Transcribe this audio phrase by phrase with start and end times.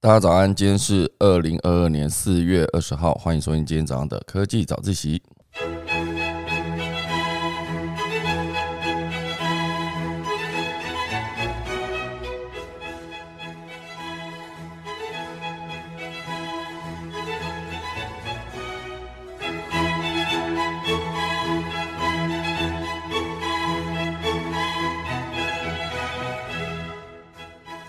[0.00, 5.20] 大家早安，今天是二零二二年四月二十号，欢迎收听今天早上的科技早自习。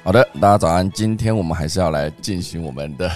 [0.09, 0.91] 好的，大家早安。
[0.91, 3.11] 今天我们还是要来进行我们的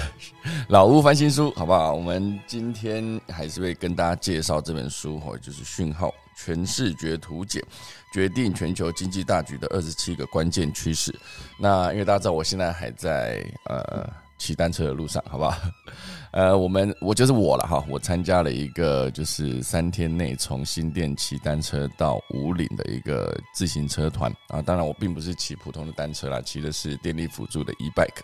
[0.68, 1.92] 老屋翻新书，好不好？
[1.92, 7.66] 我们今天还是会跟大家介绍这本书，哈，就是《讯号全视觉图解：
[8.14, 11.12] 决定全球经济大局的二十七个关键趋势》。
[11.58, 14.08] 那因为大家知道，我现在还在呃。
[14.44, 15.58] 骑单车的路上，好不好？
[16.34, 17.82] 呃，我们我就是我了哈。
[17.88, 24.62] 我参加了一个就是三天内从新店骑单车到五岭的一个自行车团啊。
[24.62, 28.22] 当然，我并不是骑普通的单车啦，骑的是电力辅助的 e bike。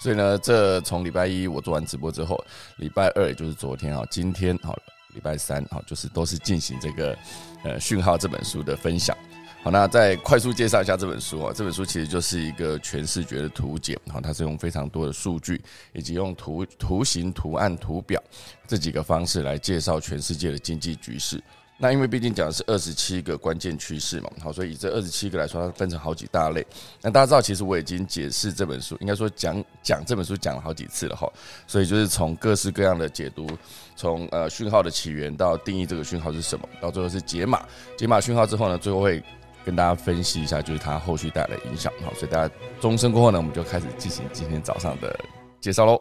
[0.00, 2.42] 所以呢，这从礼拜一我做完直播之后，
[2.78, 4.76] 礼拜二也就是昨天啊，今天好，
[5.14, 7.16] 礼拜三好，就是都是进行这个
[7.62, 9.16] 呃讯号这本书的分享。
[9.64, 11.52] 好，那再快速介绍一下这本书啊。
[11.54, 18.20] 这本书其实就是一个全视觉的图解，好，它是用非常多的数据，以及用图、图形、图案、图表
[18.66, 21.40] 这几个方式来介绍全世界的经济局势。
[21.78, 26.66] 那因为毕竟讲的是二十七个关键趋势嘛，好，所以以这二十七个来说，它分成好几大类。
[27.00, 31.32] 那大家知道，其实我已经解释这本书，应该说讲讲这本书讲了好几次了哈。
[31.68, 33.48] 所以就是从各式各样的解读，
[33.94, 37.64] 从呃讯号的起源到定义这个讯号是什么，到最后是解码，
[37.96, 39.22] 解码讯号之后呢，最后会。
[39.64, 41.92] 跟大家分析一下，就是它后续带来的影响。
[42.04, 45.18] 好，所以大家钟声过后呢，我们就开始进行今天早上的
[45.60, 46.00] 介绍喽。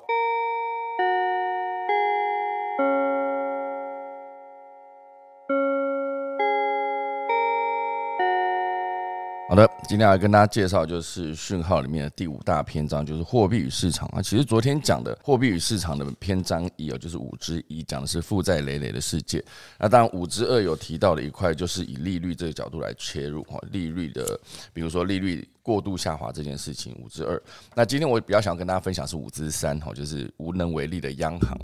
[9.51, 14.21] 好的，今天要跟大家介绍就是讯号里面的第五大篇章，就是货币与市场啊。
[14.21, 19.43] 其实昨天讲的货币与市场的篇章一哦，就是五之一，讲的是负债累累的世界。
[19.77, 24.39] 那当然五之二有提到的一块，就是以利率这个角度来切入哈，利率的，
[24.71, 27.37] 比如说利率过度下滑这件事情，五之二。
[27.75, 31.57] 那今天我比较想跟大家分享是五之三哈，就是无能为力的央行。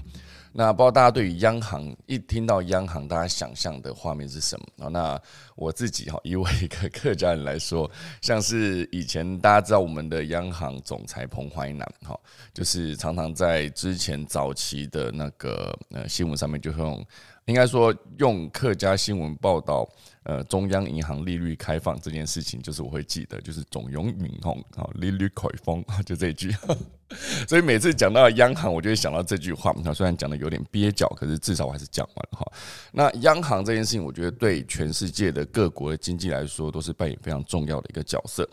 [0.59, 4.90] 那不知道大家对于央行一听到央行，大家想象的画面是什么啊？
[4.90, 5.22] 那
[5.56, 7.88] 我自己哈，以我一个客家人来说，
[8.23, 12.19] 像是以前大家知道我们的央行总裁彭淮南哈，
[12.56, 17.06] 就是常常在之前早期的那个呃新闻上面就用，
[17.46, 19.88] 应该说用客家新闻报道。
[20.28, 26.54] 呃，中央银行利率开放这件事情，就是我会记得，就是总用银行啊，利率开放， 就这一句。
[27.48, 29.74] 所以每次讲到央行，我就会想到这句话。
[29.86, 32.52] 那虽然讲的有点蹩脚，可是至少我还是讲完了哈。
[32.92, 38.46] 那央行这件事情，我觉得对全世界的各国的经济来说，都是扮演非常重要的一个角色。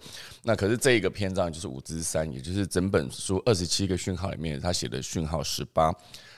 [0.45, 5.93] 那可是这一个篇章就是五之三，也就是整本书二十七个讯号里面，他写的讯号十八。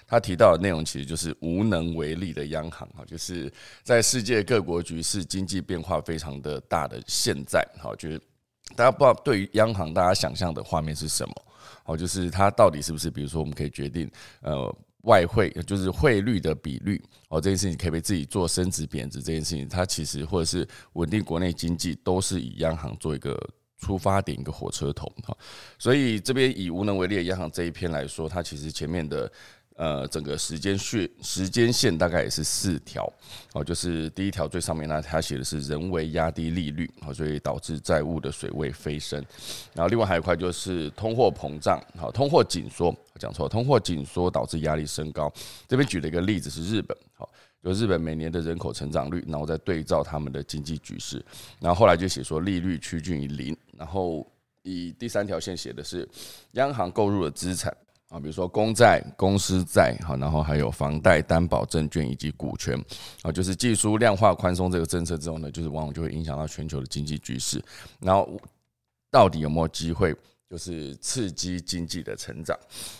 [0.08, 3.52] 他提到的内容其实就是无能为力的央行哈，就是
[3.82, 8.16] 在世界各国局势经济变化非常的大的现在，哈，就是
[8.76, 11.34] 大家不知道对于央行大家想象的画面是什么，
[11.82, 14.08] 好，就是它到底是不是，比如说我们可以决定
[14.42, 14.72] 呃
[15.02, 23.36] 外汇就是汇率的比率，哦这件事情可以被自己做升值贬值这件事情，它其实或者是稳定国内经济都是以央行做一个
[23.78, 25.36] 出发点一个火车头哈，
[25.80, 29.28] 所以这边以无能为力的央行这一篇来说，它其实前面的。
[29.76, 33.06] 呃，整个时间序时间线大概也是四条，
[33.52, 39.22] 哦，就是第一条最上面呢，它写的是人为压低利率，好，所以导致债务的水位飞升。
[39.74, 45.30] 然后另外还有一块就是通货膨胀，好，通货紧缩，讲错了，通货紧缩导致压力升高。
[45.68, 47.28] 这边举了一个例子是日本，好，
[47.62, 51.22] 就日本每年的人口成长率，然后再对照他们的经济局势，
[51.60, 54.26] 然后后来就写说利率趋近于零，然后
[54.62, 56.08] 以第三条线写的是
[56.52, 57.76] 央行购入的资产。
[58.08, 62.78] 啊，比如说公债、公司债，好，然后还有房贷、担保证券以及股权，
[63.22, 67.62] 啊，就是技术量化宽松这个政策之后呢，就是往往就会影响到全球的经济局势，
[68.00, 68.28] 然后
[69.10, 70.14] 到底有没有机会？
[70.48, 72.56] 就是刺激经济的成长，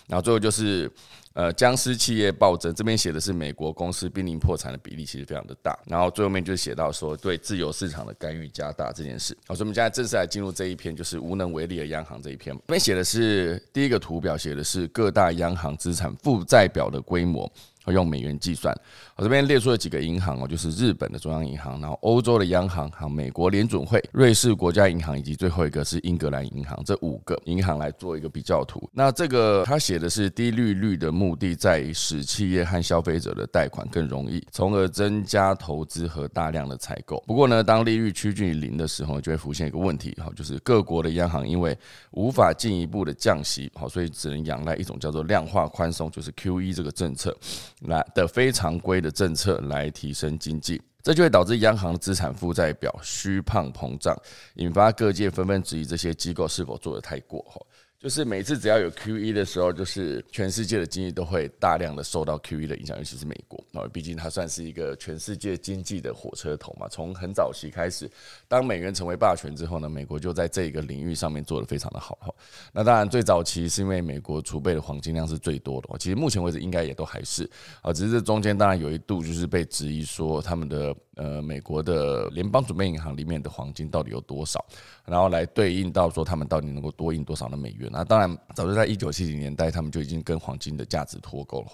[0.07, 0.91] 然后最后就是
[1.33, 9.37] 呃僵尸企业暴增，这边写的是美国公司濒临破产的比例其实非常的大，然后最后面就写到说对自由市场的干预加大这件事。
[9.47, 12.53] 好，所以我们现在正式来进入这一篇，就是无能为力的央行这一篇。
[12.53, 17.49] 这边写的是第一个图表，写的是各大央行资产负债表的规模。
[17.87, 18.77] 用美元计算。
[19.17, 28.87] 我这边列出了几个银行哦，就是日本的中央银行，然后欧洲的央行，还有美国联准会、瑞士国家银行，以及最后一个是英格兰银行，这五个银行来做一个比较图。
[28.93, 37.17] 那这个他写的是低利率的目的在于使企业和消费者的贷款更容易，从而增加投资和大量的采购。
[37.25, 41.75] 不过呢，当利率趋近于零的时候，就会浮现一个问题，哈，就是各国的央行因为
[42.11, 47.35] 无法进一步的降息，好，所以只能仰赖一种叫做量化宽松，就是 Q E 这个政策
[47.81, 54.15] 来的非常规的政策来提升经济，这就会导致央行资产负债表虚胖膨胀，
[54.55, 57.66] 引发各界纷纷质疑这些机构是否做得太过，
[57.99, 66.87] 就是每次只要有 Q E 的时候，就是全世界的经济都会大量的受到 Q E 的影响，尤其是美国啊，毕竟它算是一个全世界经济的火车头嘛。
[66.87, 68.07] 从很早期开始，
[68.47, 72.31] 当美元成为霸权之后呢，美国就在这个领域上面做得非常的好哈。
[72.71, 77.49] 那当然最早期是因为美国储备的黄金量是最多的，其实目前为止应该也都还是
[77.81, 80.95] 啊，只是这中间当然有一度就是被质疑说他们的。
[81.17, 84.63] 呃，美国的联邦准备银行里面的黄金到底有多少？
[85.03, 87.89] 然后来对应到说他们到底能够多印多少的美元？
[87.91, 91.71] 那当然，早就在一九七零年代，他们就已经跟黄金的价值脱钩了。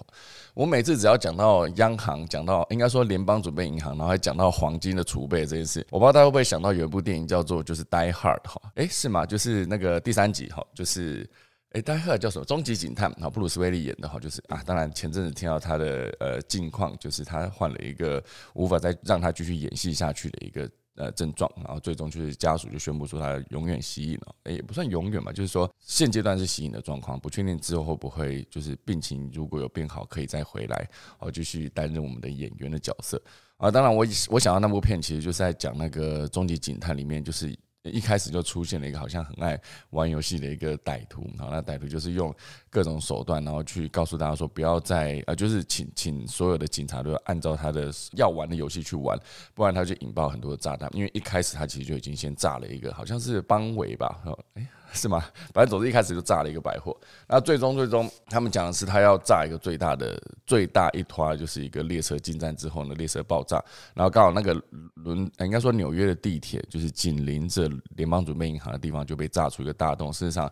[0.54, 8.60] 我每次只要讲到央行，讲到应该说联邦准备银行，然后还讲到黄金的储备这件事，我不知道大家会不会想到有一部电影叫做就是《Die Hard》哈？
[8.76, 9.26] 诶，是吗？
[9.26, 11.28] 就是那个第三集哈，就是。
[11.74, 12.44] 哎，大家叫什么？
[12.44, 18.22] 终极警探啊，布鲁斯威利演的哈，就是啊，当然前阵子听到他的呃近况，就是他患了一个
[18.54, 30.88] 无法再让他继续演戏下去的一个呃症状，然后最终就是家属就宣布说他永远吸引了，哎，也不算永远嘛，就是说现阶段是吸引的状况，不确定之后会不会就是病情如果有变好，可以再回来，
[31.18, 33.20] 哦，继续担任我们的演员的角色
[33.56, 33.68] 啊。
[33.68, 37.52] 当然，我我想到那部片其实就是在讲那个终极警探里面就是。
[37.90, 39.60] 一开始就出现了一个好像很爱
[39.90, 42.34] 玩游戏的一个歹徒，好那歹徒就是用
[42.70, 49.18] 各种手段，然后去告诉大家说不要再啊，就是请请所有的警察都要按照他的要玩的游戏去玩，
[49.54, 50.90] 不然他就引爆很多的炸弹。
[50.94, 54.22] 因为一开始他其实就已经先炸了一个，好像是邦维吧，
[54.54, 54.66] 哎。
[54.96, 55.24] 是吗？
[55.52, 56.96] 反正总之一开始就炸了一个百货，
[57.28, 63.62] 那最终最终他们讲的是他要炸一个最大的最大一团，就是一个列车进站之后呢，列车爆炸，
[63.92, 64.54] 然后刚好那个
[64.94, 70.12] 轮应该说纽约的地铁就是紧邻着联邦准备银行的地方就被炸出一个大洞。
[70.12, 70.50] 事实上，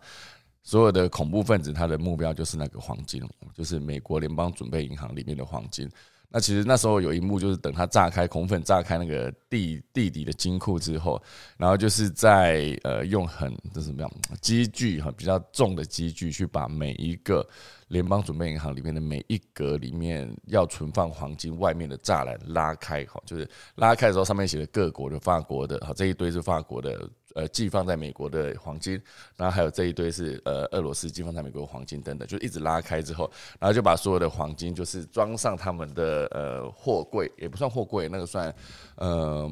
[0.61, 3.21] 所有的恐怖分子他的目标就是那个黄金，
[3.53, 5.89] 就是美国联邦准备银行里面的黄金。
[6.33, 11.21] 那其实那时候有一幕，就是等他炸开恐粉炸开那个地地底的金库之后，
[11.57, 17.47] 然后就是在呃用很这什么样机具哈比较重的机具去把每一个
[17.89, 27.07] 联邦准备银行里面的每一格里面要存放黄金外面的栅栏拉开哈，就是拉开的时候上面写的各国的法国的哈这一堆是法国的。
[27.35, 29.01] 呃，寄放在美国的黄金，
[29.35, 38.53] 然后还有这一堆是呃俄罗斯寄放在美国的黄金等等，就一直拉开之后，然后就把所有的黄金就是装上他们的呃货柜，也不算货柜，那个算
[38.95, 39.51] 呃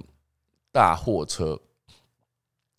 [0.71, 1.59] 大货车，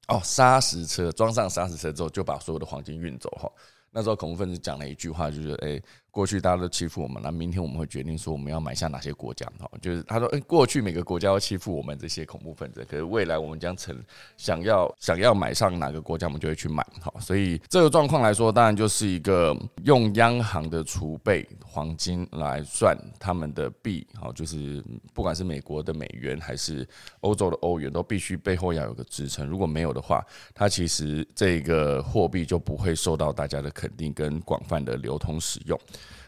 [0.09, 3.51] 哦，砂石车，装上砂石车之后，就把所有的黄金运走哈。
[3.91, 5.83] 那时候恐怖分子讲了一句话，就是哎。
[6.13, 9.51] 过去大家都欺负我们，那明天我们会决定说我们要买下哪些国家。
[9.59, 13.99] 哈，就是他说，哎，过去每个国家要欺负我们这些恐怖分子，可是未来我们将成
[14.37, 16.87] 想要想要买上哪个国家，我们就会去买。
[17.01, 24.07] 好，所以这个状况来说，当然就是一个用央行的储备黄金来算他们的币。
[24.15, 26.87] 好，就是不管是美国的美元还是
[27.21, 29.47] 欧洲的欧元，都必须背后要有个支撑。
[29.47, 30.23] 如果没有的话，
[30.55, 35.81] 它其实这个货币就不会受到大家的肯定跟广泛的流通使用。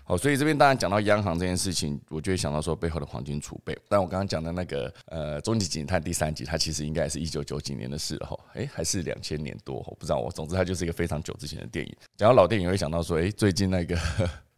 [0.06, 3.74] 好，所以这边当然讲到央行这件事情，我就会想到说背后的黄金储备。
[3.88, 10.30] 但我刚刚讲的那个呃《终极警探》第三集，它其实应该是一九九几年的事了哈，哎，还是两千年多，我不知道我。
[10.30, 11.96] 总之，它就是一个非常久之前的电影。
[12.18, 13.98] 讲到老电影，会想到说，哎，最近那个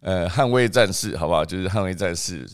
[0.01, 1.45] 呃《捍卫战士》，好不好？
[1.45, 2.45] 就是《捍卫战士》，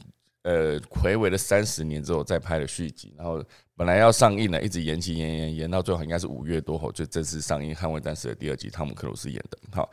[0.43, 3.43] 呃，回违了三十年之后再拍的续集，然后
[3.75, 9.59] 本来要上映了，一直延期延延延到最后应该是五月多后就正式上映《捍卫战士》的第二集，汤姆克鲁斯演的。
[9.73, 9.91] 好。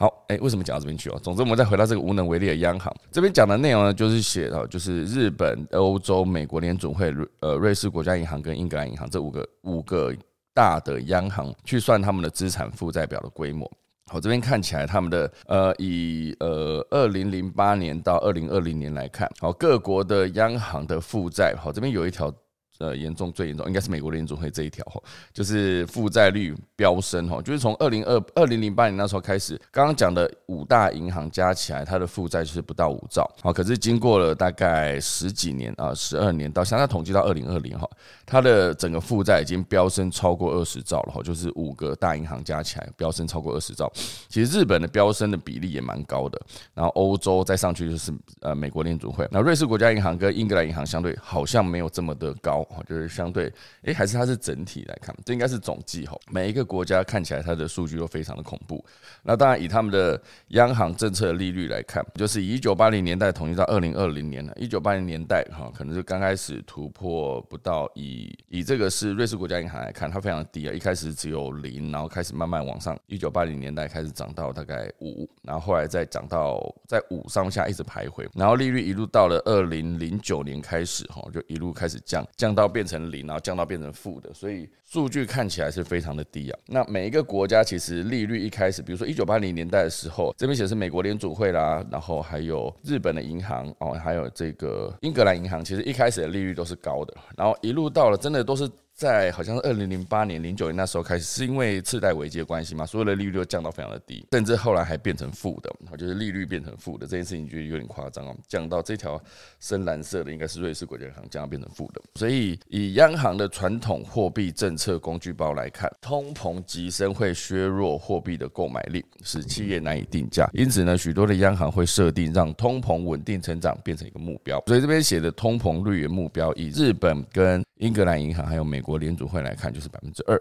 [0.00, 1.20] 好，哎，为什么讲到这边去哦？
[1.22, 10.10] 总之，我们再回到这个无能为力的央行这边讲的内容呢，就是写到，就是日本、欧洲、美国联准会、呃瑞士国家银行跟英格兰银行这五个五个
[10.54, 13.70] 大的央行去算他们的资产负债表的规模。
[14.06, 22.32] 好，这边看起来他们的呃以呃二零零八年到二零二零年来看，好各国的央行的负债，好这边有一条
[22.80, 24.84] 呃严重最严重，应该是美国联储会这一条，
[25.32, 37.88] 就是负债率飙升哈，就是从二零二二零零八年那时候开始，刚刚讲的五大银行加起来，它的负债是不到五兆，好，可是经过了大概十几年啊，十二年到现在统计到二零二零哈，
[38.26, 43.92] 它的整个负债已经飙升超过二十兆了哈，就是五个大银行加起来飙升超过二十兆，
[44.28, 46.40] 其实日本的飙升的比例也蛮高的，
[46.74, 58.84] 然后欧洲再上去就是呃美国联储会，那瑞士国家银行跟英格兰银行相对好像没有这么的高哦，就是相对诶，还是它是整体来看，这应该是总计哈，每一个国家看起来它的数据都非常的恐怖。
[59.22, 86.58] 那当然以他们的央行政策利率来看，就是以一九八零年代统计到二零二零年了，一九八零年代哈，可能是刚开始突破不到以以这个是瑞士国家银行来看，它非常低啊，一开始只有零，然后开始慢慢往上，一九八零年代开始涨到大概五，然后后来再涨到在五上下一直徘徊，然后利率一路到了二零零九年开始哈，就一路开始降，降到到变成零，然后降到变成负的，所以数据看起来是非常的低啊。
[86.66, 98.70] 那每一个国家其实利率一开始，比如说一九八零年代的时候，这边写的是美国联储会啦，然后还有日本的银行哦，还有这个英格兰银行，其实一开始的利率都是高的，然后一路到了真的都是。
[99.00, 108.36] 在好像是二零零八年、零九年那时候开始，是因为次贷危机的关系嘛，所有的利率都降到非常的低，甚至后来还变成负的，就是利率变成负的这件事情，就有点夸张哦。
[108.46, 109.18] 降到这条
[109.58, 112.02] 深蓝色的，应该是瑞士国家银行降到变成负的。
[112.16, 120.46] 所以以央行的传统货币政策工具包来看，通膨急升会削弱货币的购买力，使企业难以定价。
[120.52, 124.62] 因此呢，许多的央行会设定让通膨稳定成长变成一个目标。
[124.66, 130.36] 所以这边写的通膨率的目标，以日本跟英格兰银行还有美国国联储会来看，就是百分之二。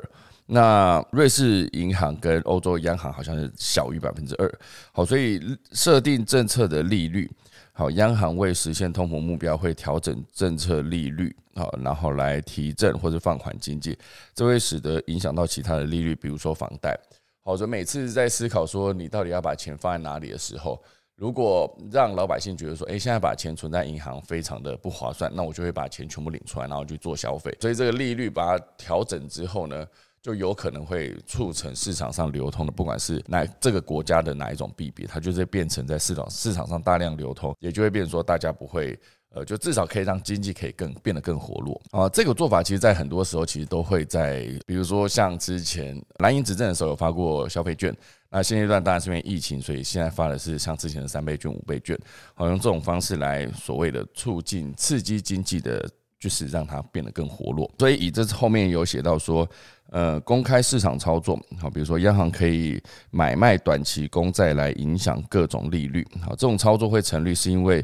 [0.48, 4.60] 那瑞士银行跟欧洲央行好像是小于百分之二。
[4.92, 5.40] 好，所以
[5.72, 7.30] 设定政策的利率，
[7.72, 13.96] 好，央行为实现通膨目标会调整政策利率，好，然后来提振或者放缓经济，
[14.34, 17.00] 这会使得影响到其他的利率，比如说房贷。
[17.44, 20.82] 好，所以每次在思考说你到底要把钱放在哪里的时候。
[21.20, 27.54] 如果让老百姓觉得说，哎，现在把钱存在银行非常的不划算，那我就会把钱全部领出来，然后去做消费。
[27.60, 29.86] 所以这个利率把它调整之后呢，
[30.22, 38.98] 就有可能会促成市场上流通的，不管是哪这个国家的哪一种币别，它就是变成在市场市场上大量流通，也就会变成说大家不会。
[39.32, 42.10] 呃，就至少可以让经济可以更变得更活络啊。
[42.10, 47.96] 这个做法其实，在很多时候其实都会在，比如说像之前蓝营执政的时候有发过消费券，
[48.32, 51.98] 那现阶段当然是因为疫情，所以现在发的是像之前的三倍券、五倍券，
[52.36, 57.72] 好用这种方式来所谓的促进、刺激经济的，就是让它变得更活络。
[57.80, 59.50] 所以以这后面有写到说，
[59.90, 67.84] 呃，公开市场操作，好，比如说央行可以买卖短期公债来影响各种利率，好，这种操作会成立是因为。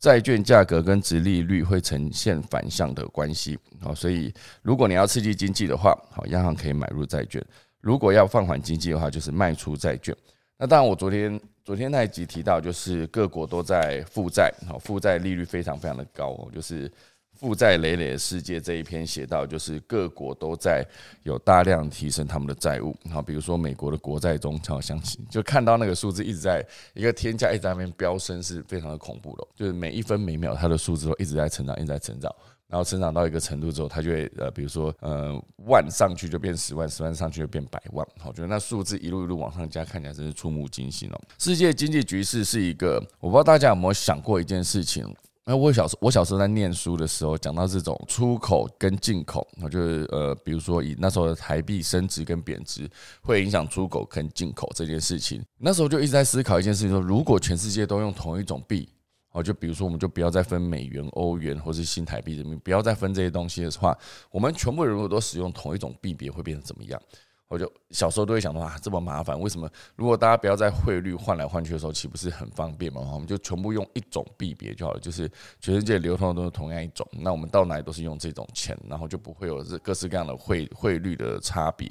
[0.00, 7.40] 债券价格跟殖利率会呈现反向的关系，好，所以如果你要刺激经济的话，好，央行可以买入债券；
[7.84, 10.16] 如果要放缓经济的话，就是卖出债券。
[10.56, 16.90] 那当然，我昨天昨天那一集提到，就是各国都在负债，好，负债利率非常非常的高，就是。
[17.36, 20.86] 负债累累的世界这一篇写到，就是各国都在
[21.24, 22.96] 有大量提升他们的债务。
[23.10, 24.98] 好，比如说美国的国债中，好像
[25.28, 26.64] 就看到那个数字一直在
[26.94, 29.46] 一个天价一直在那边飙升，是非常的恐怖的。
[29.56, 32.32] 就是每一分每秒，它的数字都一直在成长，一直在成长。
[32.74, 35.32] 然后成长到一个程度之后，它就会呃，比如说呃，
[35.68, 38.04] 万上去就变十万，十万上去就变百万。
[38.18, 41.20] 好，觉得那数字一路一路往上加，看起来真是触目惊心哦。
[41.38, 45.06] 世界经济局势是一个，我不知道大家有没有想过一件事情。
[45.44, 52.90] 那我小时我小时候在念书的时候，讲到这种出口跟进口，就是呃，比如说以那时候的台币升值跟贬值，
[53.22, 55.40] 会影响出口跟进口这件事情。
[55.58, 58.88] 那时候就一直在思考一件事情：说如果全世界都用同一种币，
[59.34, 63.96] 哦，就比如说我们就不要再分美元、欧元或是新台币人民币，不要再分这些东西的话，
[64.30, 67.02] 我们全部人如果都使用同一种币别，会变成怎么样？
[67.48, 69.68] 我就小时候都会想说啊，这么麻烦，为什么？
[69.96, 73.00] 如果大家不要在汇率换来换去的时候，岂不是很方便吗？
[73.12, 81.88] 我们就全部用一种币别就好了，就是全世界流通的都是同样一种，那我们到哪里都是用这种钱，然后就不会有这各式各样的汇汇率的差别。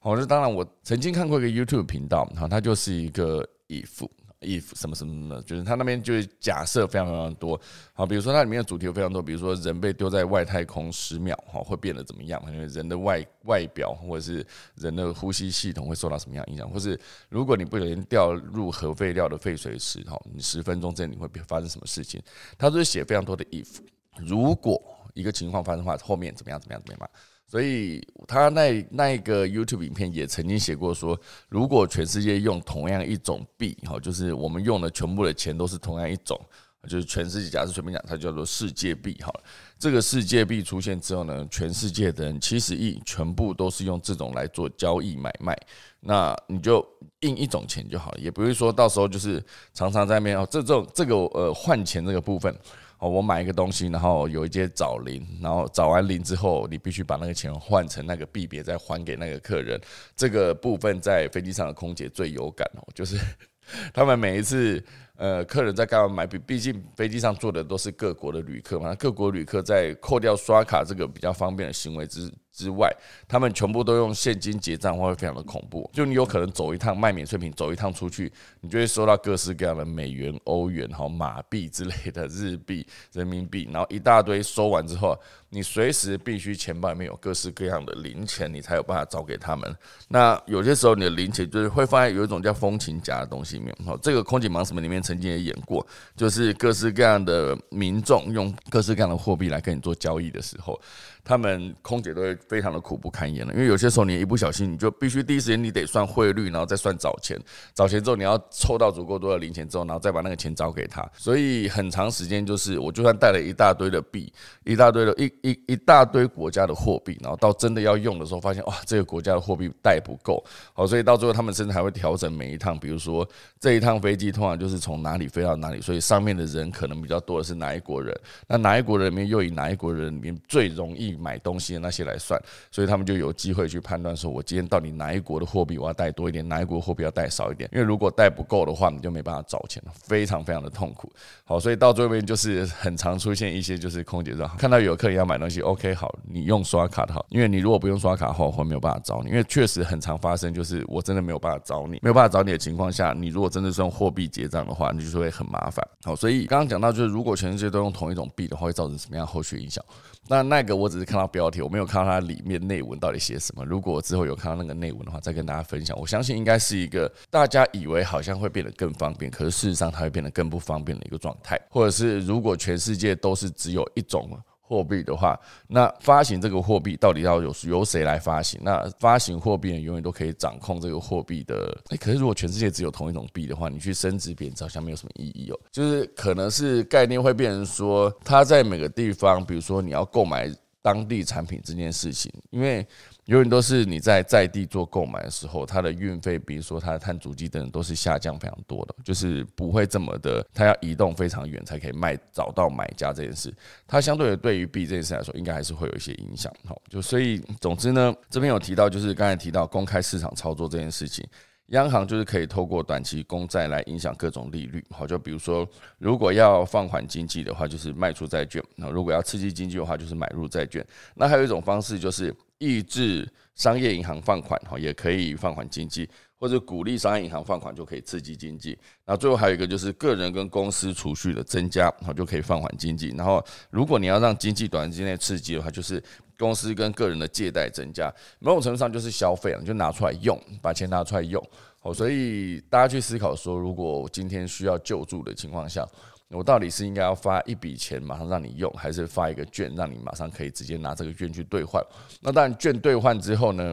[0.00, 4.06] 好，就当然我曾经看过一个 YouTube 频道，哈，它就是一个 if。
[4.44, 7.60] If 什么什么的，就是他那边就是假设非常非常多，
[7.92, 12.42] 好，比如说它里面的主题有非常多，比如说人被丢在外太空十秒，哈，会变得怎么样？
[12.46, 14.46] 因为人的外外表或者是
[14.76, 16.68] 人的呼吸系统会受到什么样影响？
[16.68, 16.98] 或是
[17.28, 22.22] 如果你不小心掉入核废料的废水池，哈，你十分钟之内你会发生什么事情？
[22.58, 23.78] 他都是写非常多的 if，
[24.18, 24.80] 如果
[25.14, 26.60] 一个情况发生的话，后面怎么样？
[26.60, 26.82] 怎么样？
[26.84, 27.10] 怎么样？
[27.46, 36.40] 所以他那那一个 YouTube 影片也曾经写过说，如果全世界用同样一种币，哈，就是我们用的全部的钱都是同样一种，
[36.88, 39.16] 就是全世界，假设随便讲，它叫做世界币。
[39.22, 39.32] 好，
[39.78, 45.56] 这个世界币出现之后呢，全世界的人七十亿全部都是用这种来做交易买卖。
[46.00, 46.86] 那你就
[47.20, 52.54] 印一种钱就好了，也不会说到时候就是常常在那边哦，这种这个呃换钱这个部分
[52.98, 59.80] 哦，我买一个东西，然后有一些找零，然后找完零之后，你必须把那个钱换成那个币别再还给那个客人。
[60.16, 63.16] 这个部分在飞机上的空姐最有感哦，就是
[63.92, 64.82] 他们每一次。
[65.16, 66.36] 呃，客人在干嘛买币？
[66.38, 72.90] 毕竟飞机上坐的都是各国的旅客嘛，各国旅客在扣掉刷卡这个比较方便的行为之之外，
[73.28, 75.90] 他们全部都用现金结账，话会非常的恐怖。
[75.92, 85.18] 就你有可能走一趟卖免税品，走一趟出去，你就会收到各式各样的美元、欧元、哈马币之类的日币、人民币，然后一大堆收完之后，
[85.50, 89.76] 你随时必须钱包里面有各式各样的零钱，你才有办法找给他们。
[90.08, 93.76] 那有些时候你的零钱就是会放在有一种叫风情夹的东西里面。
[93.84, 94.94] 好，这个空姐忙什么里面？
[95.02, 95.84] 曾经也演过，
[96.16, 100.80] 就是各式各样的民众用各式各样的货币来跟你做交易的时候。
[101.22, 107.38] 他们空姐都会非常的苦不堪言了，因为有些时候你一不小心，你就必须第一时间你得算汇率，然后再算找钱，
[107.74, 114.32] 找钱之后你要凑到足够多的零钱之后，然后再把那个钱找给他，所以很长时间就是我就算带了一大堆的币，
[114.64, 123.26] 一大堆的一一一大堆国家的货币，然后到真的要用的时候，发现哇，这个国家的货币带不够，好，所以到最后他们甚至还会调整每一趟，比如说
[123.58, 128.14] 这一趟飞机通常就是从哪里飞到哪里，所以上面的人可能比较多的是哪一国人，
[128.46, 131.14] 那哪一国人里面又以哪一国人里面最容易。
[131.24, 132.33] 买东西的那些来算，
[132.70, 137.68] 所以他们就有机会去判断说，我今天到底哪一国的货币我要带多一点，哪一国货币要带少一点。
[137.72, 141.12] 因为如果带不够的话，你就没办法找钱了，非常非常的痛苦。
[141.44, 149.30] 好，所以到最后面就是很常出现一些就是空姐说，看到有客人要买东西，OK，好，你用刷卡的好，因为你如果不用刷卡的话，我没有办法找你。
[149.30, 155.86] 因为确实很常发生，就是我真的没有办法找你，没有办法找你的情况下，你如果真的是用货币结账的话，你就是会很麻烦。
[156.04, 159.84] 好，所以刚刚讲到就是，如果全世界都用同一种币的话，会造成什么样后续影响？
[160.26, 163.64] 那那个我只是看到标题，我没有看到它里面内文到底写什么。
[163.64, 165.98] 如果之后有看到那个内文的话，再跟大家分享。
[165.98, 171.60] 我相信应该是一个大家以为好像会变得更方便，可是事实上它会变得更不方便的一个状态。
[171.70, 174.30] 或者是如果全世界都是只有一种。
[174.66, 175.38] 货币的话，
[175.68, 178.58] 那发行这个货币到底要由由谁来发行？
[178.64, 181.78] 那发行货币永远都可以掌控这个货币的。
[181.90, 185.60] 哎，可是如果全世界只有同一种币的话，你去升值贬值好像没有什么意义哦。
[185.70, 190.50] 就是可能是概念会变成说，它在每个地方，比如说你要购买
[190.84, 192.86] 当地产品这件事情，因为。
[193.26, 203.50] 永远都是你在在地做购买的时候，它的运费，比如说它的碳足迹等等，都是下降非常多的，就是不会这么的，它要移动非常远才可以卖找到买家这件事，
[203.86, 206.52] 它相对的对于币这件事来说，应该还是会有一些影响。
[206.66, 211.26] 好，就所以总之呢，这边有提到，就是刚才提到公开市场操作这件事情，
[211.68, 214.84] 央行就是可以透过短期公债来影响各种利率。
[214.90, 215.68] 好，就比如说
[215.98, 220.84] 如果要放缓经济的话，就是卖出债券；那如果要刺激经济的话，就是买入债券。
[221.14, 222.34] 那还有一种方式就是。
[222.58, 228.78] 抑制商业银行放款哈，也可以放缓经济，或者鼓励商业银行放款就可以刺激经济。
[229.04, 233.12] 那最后还有一个就是个人跟公司储蓄的增加，好就可以放缓经济。
[233.18, 236.02] 然后如果你要让经济短期内刺激的话，就是
[236.38, 241.42] 公司跟个人的借贷增加，某种程度上就是消费了，就拿出来用，把钱拿出来用。
[241.78, 245.86] 好，所以大家去思考说，如果今天需要救助的情况下。
[246.30, 251.80] 我到底是应该要发一笔钱马上让你用，还是发一个券让你马上可以直接拿这个券去兑换？
[252.20, 253.72] 那当然，券兑换之后呢，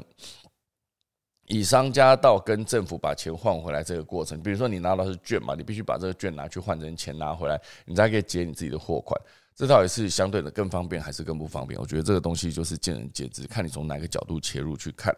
[1.47, 9.19] 以商家到跟政府把钱换回来这个过程，比如说你拿到是券嘛，你必须把这个券拿去换成钱拿回来，你才可以结你自己的货款。
[9.62, 11.80] 这到底是相对的更方便还是更不方便？
[11.80, 15.15] 我觉得这个东西就是见仁见智，看你从哪个角度切入去看。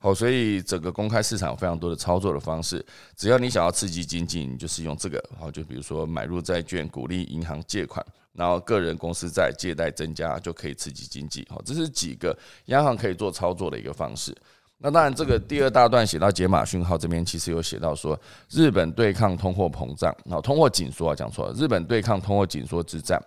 [0.00, 5.22] 好，所以整个公开市场有非常多的操作的方式，只要你想要刺激经济，你就是用这个。
[5.38, 11.46] 好，就比如说买入债券，鼓励银行借款，然后个人公司债借贷增加，就可以刺激经济。
[11.48, 14.36] 好，这是几个央行可以做操作的一个方式。
[14.78, 23.22] 那当然，这个第二大段写到解码讯号这边，其实有写到说日本对抗通货膨胀，好，通货紧缩啊，讲错了，日本对抗通货紧缩之战。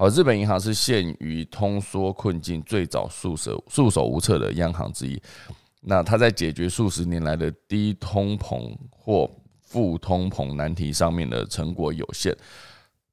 [0.00, 5.20] 好，日本银行是陷于通缩困境最早束手束手无策的央行之一。
[5.82, 12.34] 那它在解决数十年来的低通膨或负通膨难题上面的成果有限，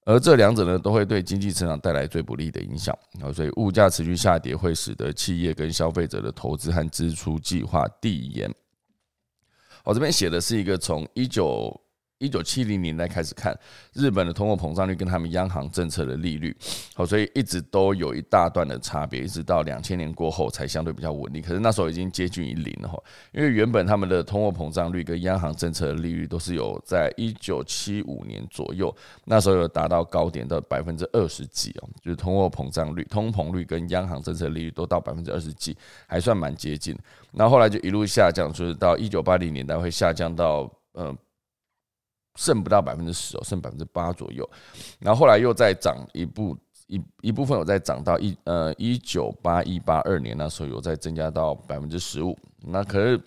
[0.06, 2.98] 而这两者呢，都会对经济成长带来最不利的影响。
[3.20, 8.50] 好，所以物价持续下跌会使得企业跟消费者的投资和支出计划递延。
[9.84, 11.78] 我这边写的是一个从一九
[12.20, 13.58] 一九七零年代开始看
[13.94, 16.56] 日本的通货膨胀率跟他们央行政策的利率，
[16.96, 21.42] 好，所以一直都有一大段的差别，一直到两千年过后才相对比较稳定。
[21.42, 22.98] 可是那时候已经接近于零了哈，
[23.32, 28.94] 因为原本他们的通货膨胀率跟央行政策的利率都是有在一九七五年左右，
[29.26, 35.78] 那时候有达到高点到百分之二十几哦，就是通货膨胀率、通膨率跟央行政策利率都到百分之二十几，
[36.08, 36.98] 还算蛮接近。
[37.32, 41.16] 那后来就一路下降，就是到一九八零年代会下降到呃。
[42.38, 44.48] 剩不到百分之十哦，剩百分之八左右，
[45.00, 53.20] 然后后来又再涨一部一一部分有再涨到一呃一九八一八二年那时候有再增加到百分之十五，那可是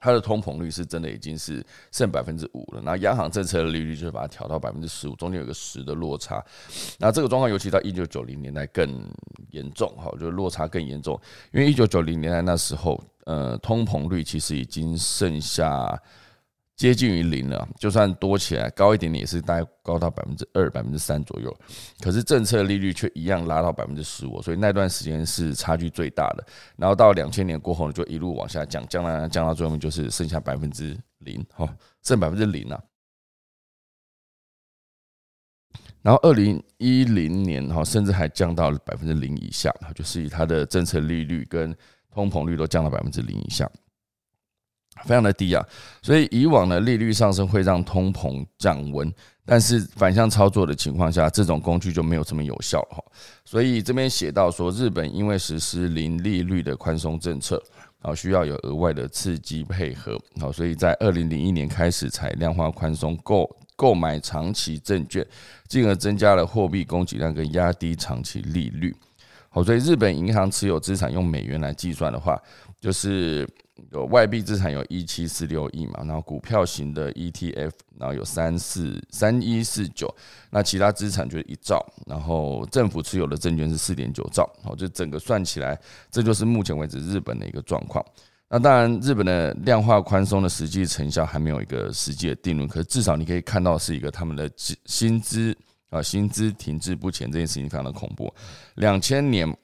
[0.00, 6.44] 它的通膨率是真的已经是剩百分之五了，那央行政策的利率就是把它调到百分之十五，中间有个十的落差，
[6.98, 9.00] 那这个状况尤其到一九九零年代更
[9.50, 11.18] 严重哈，就是落差更严重，
[11.52, 15.96] 因为一九九零年代那时候呃通膨率其实已经剩下。
[16.78, 21.54] 接近于零了，就算多起来高一点点，也是大概高到百分之二、百分之三左右。
[22.00, 26.46] 可是政策利率却一样拉到百分之十五，所以那段时间是差距最大的。
[26.76, 31.68] 然后到两千年过后呢，就一路往下降，降到降到最后面就是剩下百分之零，哈，
[32.04, 32.80] 剩百分之零了。
[36.00, 41.76] 然后二零一零年哈，甚至还降到了百分之零以下，就是以它的政策利率跟
[42.12, 43.68] 通膨率都降到百分之零以下。
[45.04, 45.64] 非常的低啊，
[46.02, 49.12] 所以以往的利率上升会让通膨降温，
[49.44, 53.02] 但是反向操作的情况下，这种工具就没有这么有效哈。
[53.44, 57.62] 所以这边写到说，日本因为实施零利率的宽松政策，
[58.02, 65.26] 啊，需要有额外的刺激配合，好，所以在二零零一年开始采量化宽松购购买长期证券，
[65.68, 68.94] 进而增加了货币供给量跟压低长期利率。
[69.48, 72.38] 好，所以日本银行持有资产用美元来计算的话，
[72.80, 73.48] 就是。
[73.92, 80.12] 有外币资产有一七四六亿嘛，然后股票型的 ETF，然后有三四三一四九，
[80.50, 85.78] 那其他资产就是一兆，然后政府持有的证券是四点九兆，好，就整个算起来，
[86.10, 88.04] 这就是目前为止日本的一个状况。
[88.48, 94.50] 那当然，日本的量化宽松的实际成效还没有一个实际的定论，可是至少你可以看到是一个他们的
[94.86, 95.56] 薪资
[95.90, 98.32] 啊薪资停滞不前这件事情非常的恐怖，
[98.74, 99.56] 两千年。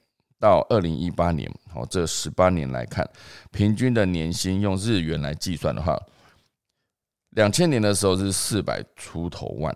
[0.44, 3.09] 到二零一八年，哦，这十八年来看，
[3.50, 5.98] 平均的年薪用日元来计算的话，
[7.30, 9.74] 两千年的时候是四百出头万，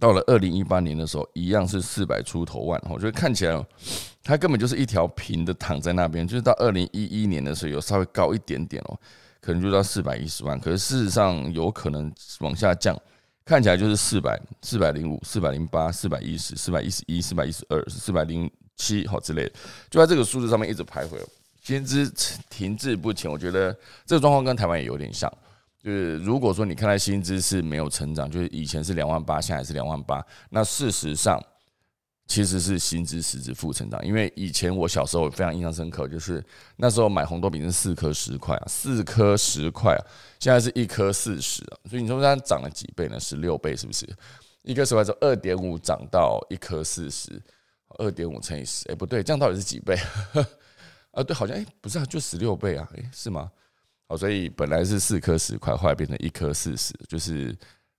[0.00, 2.82] 到了二零一八年的时候，一样是四百出头万。
[2.88, 3.62] 我觉得看起来，
[4.24, 6.26] 它根本就是一条平的躺在那边。
[6.26, 8.98] 就是到二零一一年的时候，有稍微高一点点哦，
[9.42, 10.58] 可能就到四百一十万。
[10.58, 12.10] 可是事实上，有可能
[12.40, 12.98] 往下降，
[13.44, 18.50] 看起来就是四百、四百零五、四百零八、四百一十、四百一十一、四百一十二、四百零。
[18.76, 19.52] 七好之类的，
[19.90, 21.18] 就在这个数字上面一直徘徊，
[21.62, 22.12] 薪资
[22.50, 23.30] 停滞不前。
[23.30, 25.32] 我觉得这个状况跟台湾也有点像，
[25.80, 31.40] 就是如果说你看待薪资是没有成长，就是以前是两万八，现在是两万八，那事实上
[32.26, 34.04] 其实是薪资实质负成长。
[34.04, 36.44] 因为以前我小时候非常印象深刻，就是
[36.76, 40.02] 那时候买红豆饼是四颗十块啊，四颗十块啊，
[40.40, 43.20] 现在是一颗四十啊，所以你说它涨了几倍呢？
[43.20, 44.08] 十六倍是不是？
[44.62, 47.40] 一颗十块之后二点五涨到一颗四十。
[47.98, 49.96] 二点五乘以十，哎，不对，这样到底是几倍？
[51.12, 53.50] 啊，对，好像哎，不是啊，就十六倍啊，哎，是吗？
[54.08, 57.56] 好，所以本来是四颗十块，后来变成一颗四十，就是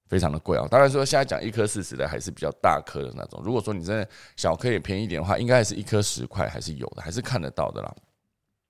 [0.07, 0.67] 非常的贵啊。
[0.69, 3.41] 当然说现在讲一颗四十的还是比较大颗的那种。
[3.43, 7.95] 如果说你真的小颗也便宜一点的话，应该还是一颗十块还是有的，还是看得到的啦。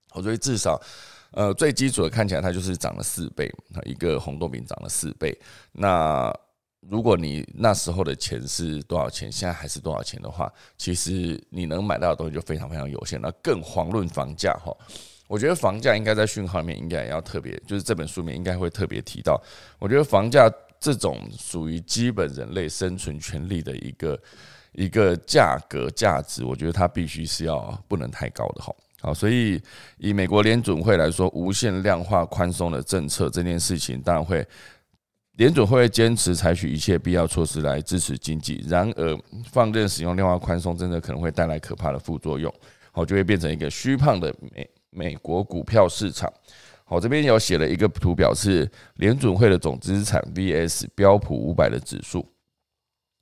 [0.09, 0.81] 好，所以至少
[1.31, 3.49] 呃最基础的看起来它就是涨了四倍，
[3.86, 5.38] 一个红豆饼涨了四倍，
[5.71, 6.33] 那。
[6.89, 13.19] 如果你那时候的钱是多少钱，现在还是多少钱的话，其实你能买到的东西就非常非常有限。
[13.22, 14.76] 那更遑论房价哈，
[15.28, 19.41] 我觉得房价应该在讯号里面应该也要特别，就是这本书里面应该会特别提到。
[19.80, 24.22] 我觉得房价这种属于基本人类生存权利的一个
[24.74, 28.76] 一个价格价值，我觉得它必须是要不能太高的哈。
[29.00, 29.62] 好，所以
[29.98, 34.46] 以美国联准会来说，无限量化宽松的政策这件事情，当然会。
[35.38, 39.17] 联准会坚持采取一切必要措施来支持经济，然而
[39.52, 42.54] 放任使用量化宽松，真的可能会带来可怕的副作用，
[42.91, 46.32] 好就会变成一个虚胖的美美国股票市场。
[46.86, 52.24] 好，这边有写了一个图表，是联准会的总资产 VS 标普五百的指数。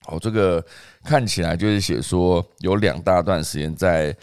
[0.06, 0.62] 好，这个
[1.06, 4.14] 看起来就是写说有两大段时间，在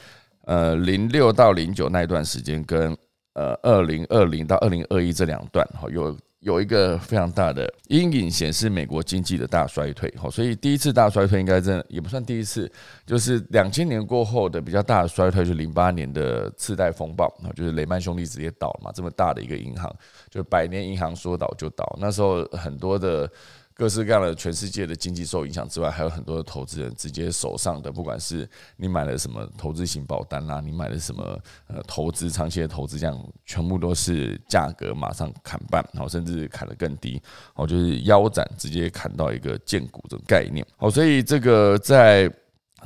[0.45, 2.95] 呃零六到零九那一段时间，跟
[3.33, 6.15] 呃二零二零到二零二一这两段，好有。
[6.41, 10.13] 有一个非常大的阴影，显示美国经济的大衰退。
[10.17, 12.71] 好，所以第一次大衰退应该真的也不算第一次，
[13.05, 19.95] 就是两千年过后的比较大的衰退，就零八年的次贷风暴，就是雷曼兄弟直接倒了嘛，这么大的一个银行，
[20.31, 23.31] 就百年银行说倒就倒，那时候很多的。
[23.79, 31.39] 各式各样的全世界的经济受影响之外，还有很多的投资人直接手上的，不管是你买了什么投资型保单啦，你买了什么
[31.69, 37.23] 呃投资长期的投资，这样全部都是价格马上砍半，然后甚至砍得更低，
[37.55, 40.67] 哦，就是腰斩，直接砍到一个见股的概念。
[40.77, 42.29] 好，所以这个在。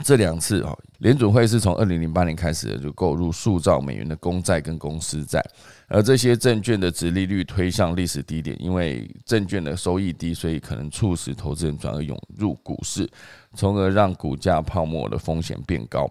[0.02, 5.44] 这两次啊，联准会是从二零零八年开始就购入数兆美元的公债跟公司债，
[5.86, 13.08] 而这些证券的值利率推向历史低点，因为证券的收益低，所以可能促使投资人转而涌入股市，
[13.54, 16.10] 从而让股价泡沫的风险变高。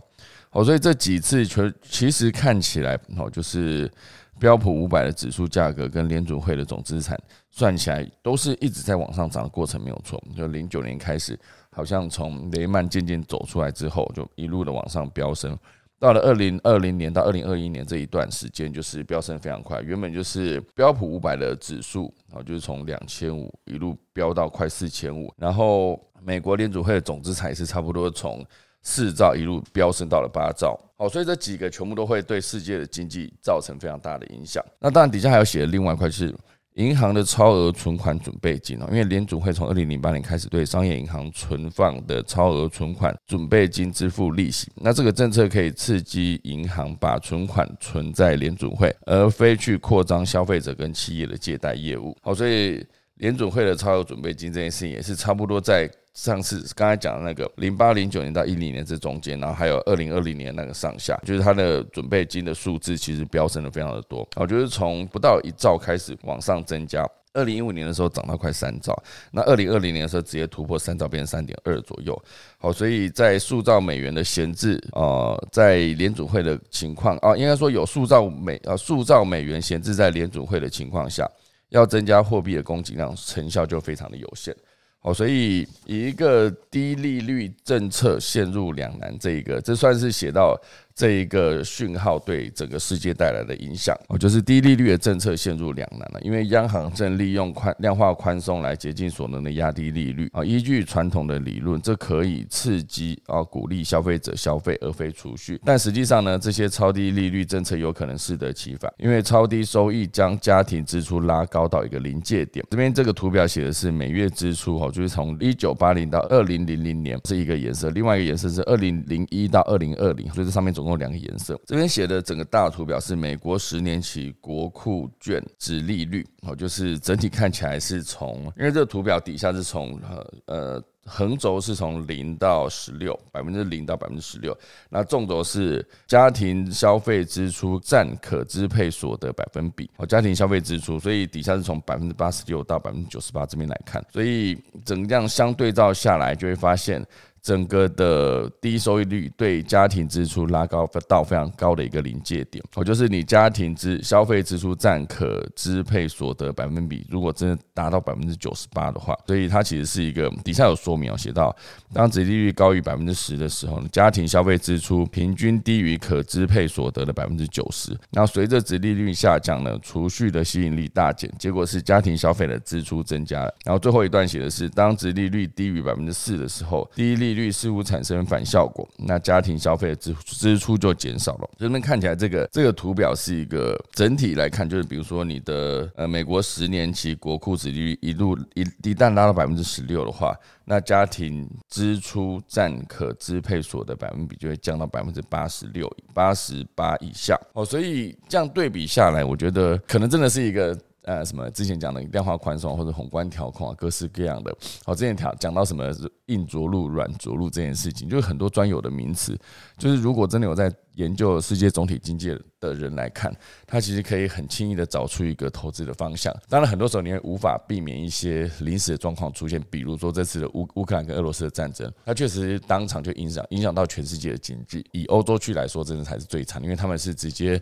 [0.51, 3.91] 好，所以这几次全其实看起来，哦，就是
[4.39, 10.23] 标普五百的指数价格跟联准会的总资产算起来，都是一直在往上涨的过程，没有错。
[10.37, 11.37] 就零九年开始。
[11.75, 15.57] 好像从雷曼渐渐走出来之后，就一路的往上飙升。
[15.99, 19.79] 到了二零二零年到二零二一年这一段时间，就是飙升非常快。
[19.81, 25.31] 原本就是标普五百的指数，然后就是从两千五一路飙到快四千五。
[25.38, 28.43] 然后美国联储会的总资产也是差不多从
[28.81, 30.75] 四兆一路飙升到了八兆。
[30.97, 34.63] 好，所以这几个全部都会对世界的经济造成非常大的影响。
[34.79, 36.36] 那当然底下还有写的另外一块是。
[36.75, 52.15] 银行的超额存款准备金，因为联储会从二零零八年开始对商业银行存放的超额存款准备金支付利息，那这个政策可以刺激银行把存款存在联储会，而非去扩张消费者跟企业的借贷业务。
[52.21, 55.89] 好，所以联储会的超额准备金这件事情也是差不多在。
[56.13, 68.93] 上次刚才讲的那个零八零九年到一零年这中间，然后还有二零二零年那个上下，就是它的准备金的数字其实飙升的非常的多，我就是从不到一兆开始往上增加，二零一五年的时候涨到快三兆，
[69.32, 72.21] 那二零二零年的时候直接突破三兆，变成三点二左右。
[72.58, 81.26] 好，所以在塑造美元的闲置啊，在联储会的情况啊，应该说有塑造美啊塑造美元闲置在联储会的情况下，
[81.69, 84.54] 要增加货币的供给量，成效就非常的有限。
[85.01, 90.55] 好，所以以一个低利率政策陷入两难，这一个这算是写到。
[90.95, 96.19] 这一个讯号对整个世界带来的影响，哦，就是低利率的政策陷入两难了。
[96.21, 100.43] 因为央行正利用宽量化宽松来竭尽所能的压低利率啊。
[100.43, 105.60] 依据传统的理论，这可以刺激啊鼓励消费者消费而非储蓄。
[105.63, 112.65] 但实际上呢，这些超低利率政策有可能适得其反，因为超低收益将家庭支出拉高到一个临界点。
[112.69, 120.91] 这边这个图表写的是每月支出，哈，就是从一九八零到二零零零年是一个颜色，另外一个颜色是二零零一到二零二零，所以这上面总。
[120.91, 134.53] 共两个颜色，这边写的整个大图表是美国十年期国库券值利率，哦，就是整体看起来是从，因为这个图表底下是从呃呃横轴是从零到十六，百分之零到百分之十六，
[134.89, 147.01] 那纵轴是家庭消费支出占可支配所得百分比，哦，家庭消费支出，所以底下是从百分之八十六到百分之九十八这边来看，所以整这样相对照下来，就会发现。
[147.41, 161.56] 整个的低收益率对家庭支出拉高到非常高的一个临界点，哦，就是你家庭支消费支出占可支配所得百分比，如果真的达到百分之九十八的话，所以它其实是一个底下有说明哦，写到
[161.93, 173.54] 当值利率高于百分之十的时候，家庭消费支出平均低于可支配所得的百分之九十，然后随着值利率下降呢，储蓄的吸引力大减，结果是家庭消费的支出增加了。
[173.65, 181.49] 然后最后一段写的是当值利率低于百分之四的时候，低利利率似乎产生反效果，那家庭消费支支出就减少了。
[181.57, 197.39] 这边看起来，这个这个图表是一个整体来看，就是比如说你的呃美国十年期国库利率一路一一旦拉到百分之十六的话，那家庭支出占可支配所得百分比就会降到百分之八十六八十八以下。
[197.53, 200.77] 哦，所以这样对比下来，我觉得可能真的是一个。
[201.12, 204.56] 呃，什么之前讲的量化宽松或者宏观调控啊，各式各样的。
[204.86, 205.93] 好，之前调讲到什么
[206.28, 209.38] 硬着陆、软着陆这件事情，就是很多专有的名词。
[209.78, 213.36] 就是如果真的有在研究世界总体经济的人来看，
[213.67, 216.34] 他其实可以很轻易的找出一个投资的方向。
[216.47, 224.86] 当然，很多时候你也无法避免一些临时的状况出现，比如说这次的乌乌克兰跟俄罗斯的战争，它确实当场就影响影响到全世界的经济。
[224.93, 227.62] 以欧洲区来说，真的才是最惨，因为他们是直接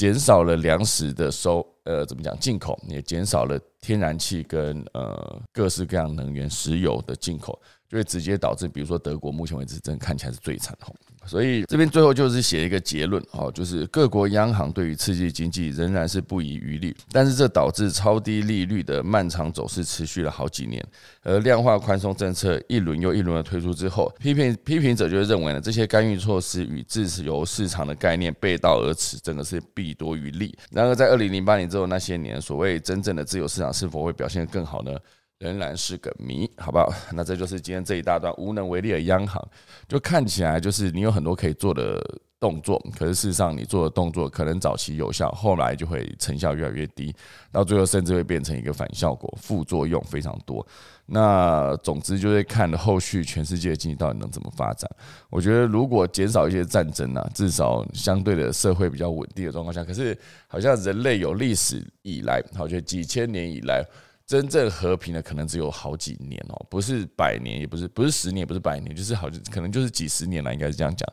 [0.00, 1.66] 减少了粮食的收。
[1.84, 7.60] 呃怎么讲进口，也减少了天然气跟呃各式各样能源、石油的进口。
[7.90, 10.86] 就会直接导致，比如说德国目前为止真看起来是最惨的，
[11.26, 20.80] 所以这边最后就是写一个结论，哦，就是各国央行对于刺激经济仍然是不遗余力，但是这导致超低利率的漫长走势持续了好几年，
[21.24, 30.56] 而量化宽松政策一轮又一轮的推出之后，批评批评者就认为呢，这些干预措施与自由市场的概念背道而驰，真的是弊多于利。
[30.70, 34.96] 然而在二零零八年之后那些年，所谓真正的自由市场是否会表现得更好呢？
[35.40, 36.92] 仍然是个谜，好不好？
[37.12, 39.42] 那这就是今天这一大段无能为力的央行，
[39.88, 41.98] 就看起来就是你有很多可以做的
[42.38, 47.14] 动作，可是事实上你做的动作可能早期有效，后来就会成效越来越低，
[47.50, 50.64] 到最后甚至会变成一个反效果，副作用非常多。
[51.06, 54.88] 那总之就是看后续全世界经济到底能怎么发展。
[55.30, 63.82] 我觉得如果减少一些战争啊，至少相对的社会比较稳定的状况下，可是好像人类有历史以来，好，像几千年以来。
[64.30, 71.04] 真正和平的可能只有好几年哦，不是百年，也不是不是十年，也不是百年，就是好可能就是几十年了，应该是这样讲。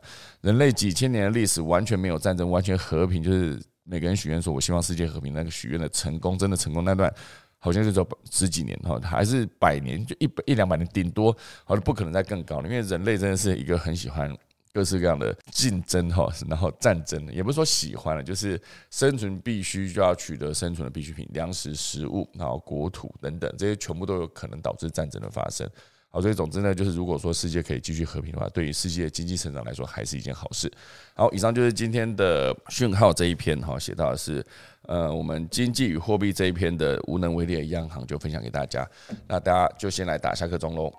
[0.42, 7.12] 人类几千年的历史完全没有战争，完全和平，就是每个人许愿说“我希望世界和平”，那个许愿的成功，真的成功那段，
[7.58, 14.32] 好像就只有十几年哈，还是百年，就一百一两百年，顶多好像不可能再更高了，因为人类真的是一个很喜欢。
[14.74, 25.68] 各式各样的竞争哈，然后战争也不是说喜欢了，就是生存必须就要取得生存的必需品，粮食、食物，然后国土等等，这些全部都有可能导致战争的发生。
[26.10, 30.72] 好，所以总之呢，就是如果说世界可以继续和平的话，对于世界经济成长来说，还是一件好事。
[31.14, 34.46] 好，以上就是今天的讯号这一篇哈，写到的是
[34.84, 38.88] 呃，我们经济与货币这一篇的无能为力的央行，就分享给大家。
[39.28, 40.94] 那大家就先来打下课钟喽。